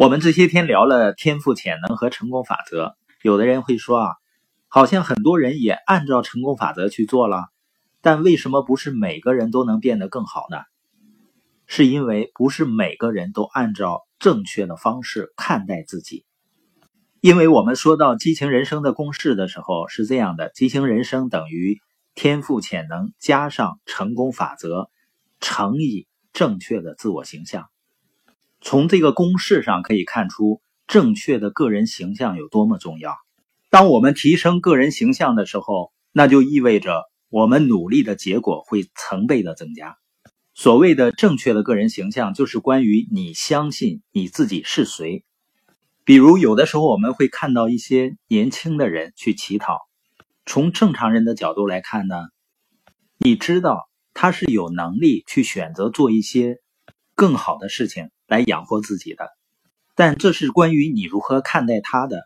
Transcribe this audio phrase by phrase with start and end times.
[0.00, 4.08] 我们这些天聊了天赋潜能和成功法则，有的人会说啊，
[4.66, 7.44] 好像很多人也按照成功法则去做了，
[8.00, 10.56] 但为什么不是每个人都能变得更好呢？
[11.66, 16.24] 是因为不是每个人都按照正确的方式看待自己。
[17.20, 21.78] 因为我们说到激情人生的公式的时候是这样的：激情人生等于
[22.14, 24.88] 天赋潜能加上成功法则
[25.40, 27.66] 乘以正确的自我形象。
[28.60, 33.16] 从这个公式上可以看出，正确的个人形象有多么重要。
[33.70, 39.96] 当我们提升个人形象的时候，那就意味着我们努力的结果会成倍的增加。
[40.52, 45.24] 所谓的正确的个人形象，就是关于你相信你自己是谁。
[46.04, 49.78] 比如，有的时候我们会看到一些年轻的人去乞讨，
[50.44, 52.16] 从正常人的角度来看呢，
[53.18, 56.56] 你知道他是有能力去选择做一些
[57.14, 58.10] 更好的事情。
[58.30, 59.28] 来养活自己的，
[59.96, 62.22] 但这是关于你如何看待他的，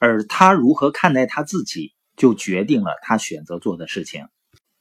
[0.00, 4.26] 而他如何看待他自己，就决定了他选择做的事情。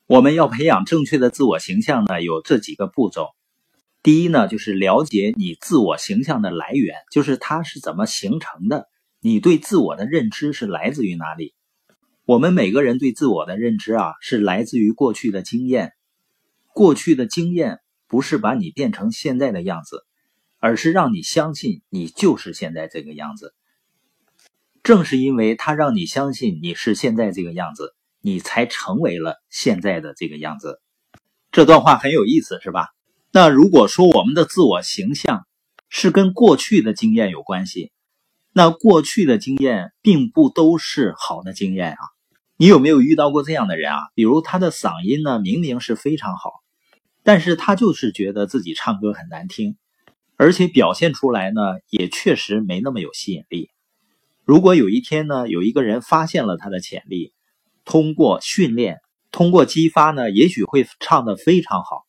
[0.08, 3.28] 我们要培养正确的自我形象呢，有这几个步骤。
[4.02, 8.88] 第一呢，就是了解你自我形象的来源，就是它是怎么形成的，
[9.22, 11.54] 你对自我的认知是来自于哪里？
[12.26, 15.94] 我们每个人对自我的认知啊，是来自于过去的经验，
[16.74, 20.04] 过去的经验不是把你变成现在的样子。
[20.64, 23.54] 而是让你相信你就是现在这个样子。
[24.82, 30.80] 正是因为他让你相信你是现在这个样子，你才成为了现在的这个样子。
[31.52, 32.88] 这段话很有意思，是吧？
[33.30, 35.46] 那如果说我们的自我形象
[35.90, 37.92] 是跟过去的经验有关系，
[38.54, 42.00] 那过去的经验并不都是好的经验啊。
[42.56, 44.00] 你有没有遇到过这样的人啊？
[44.16, 46.52] 比如他的嗓音呢，明明是非常好，
[47.22, 49.76] 但是他就是觉得自己唱歌很难听。
[50.38, 53.70] 而且表现出来呢，也确实没那么有吸引力。
[54.44, 57.34] 如果有一天呢，有一个人发现了他的潜力，
[57.86, 58.98] 通过训练，
[59.32, 62.04] 通过激发呢，也许会唱得非常好。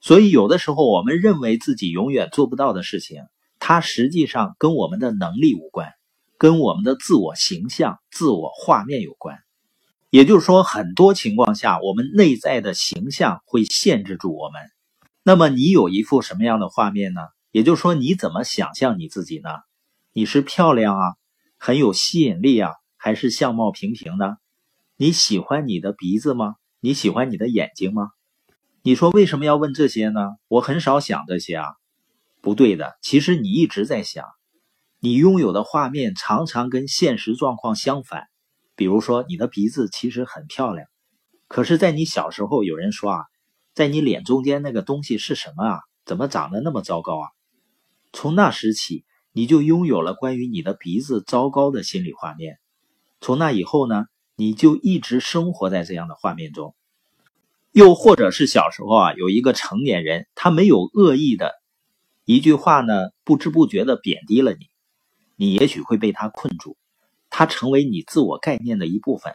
[0.00, 3.22] 所以有的时候我们认为自己永远做不到的事情，
[3.58, 5.92] 它实际上跟我们的能力无关，
[6.38, 9.38] 跟我们的自我形象、自我画面有关。
[10.10, 14.60] 也就是说，很多情况下，我们内在的形象会限制住我们。
[15.22, 17.20] 那么，你有一幅什么样的画面呢？
[17.50, 19.50] 也就是说，你怎么想象你自己呢？
[20.12, 21.14] 你是漂亮啊，
[21.58, 24.36] 很有吸引力啊，还是相貌平平呢？
[24.96, 26.56] 你喜欢你的鼻子吗？
[26.80, 28.10] 你喜欢你的眼睛吗？
[28.82, 30.20] 你说为什么要问这些呢？
[30.48, 31.66] 我很少想这些啊，
[32.40, 32.96] 不对的。
[33.02, 34.24] 其实你一直在想，
[35.00, 38.28] 你拥有的画面常常跟现实状况相反。
[38.76, 40.86] 比如说，你的鼻子其实很漂亮，
[41.48, 43.24] 可是，在你小时候，有人说啊，
[43.74, 45.80] 在你脸中间那个东西是什么啊？
[46.06, 47.28] 怎么长得那么糟糕啊？
[48.12, 52.58] 从那时起，你就拥有了关于你的鼻子糟糕的心理画面。
[53.20, 56.74] 从那以后呢，你就一直生活在这样的画面中。
[57.72, 61.52] 又或者是小时候啊，有一个成年人，他没有恶意的
[62.24, 64.66] 一句话呢，不知不觉的贬低了你，
[65.36, 66.76] 你也许会被他困住，
[67.28, 69.34] 他成为你自我概念的一部分。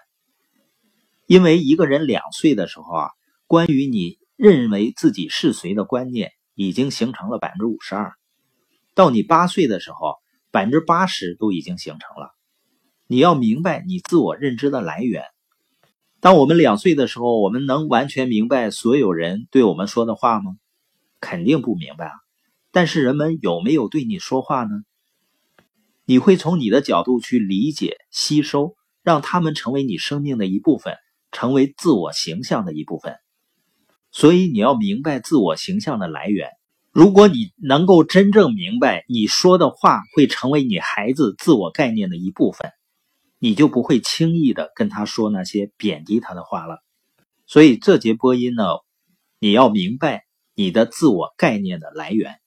[1.27, 3.09] 因为一个人两岁的时候啊，
[3.47, 8.15] 关于你认为自己是谁的观念已经形成了百分之五十二。
[8.95, 10.15] 到你八岁的时候，
[10.51, 12.31] 百分之八十都已经形成了。
[13.07, 15.25] 你要明白你自我认知的来源。
[16.21, 20.55] 当我们两岁的时候，我们能完全明白所有人对我们说的话吗？
[21.19, 22.13] 肯定不明白啊。
[22.71, 24.83] 但是人们有没有对你说话呢？
[26.05, 30.95] 你会从你的角度去理解、吸收，让他们成为你生命的一部分，
[31.33, 33.17] 成为自我形象的一部分。
[34.11, 36.49] 所以你要明白自我形象的来源。
[36.95, 42.71] 如果你能够真正明白你说的话会成为你孩子自我概念的一部分，
[43.37, 46.81] 你就不会轻易的跟他说那些贬低他的话了。
[47.47, 48.63] 所以这节播音呢，
[49.39, 50.23] 你要明白
[50.55, 52.39] 你的自我概念的来源。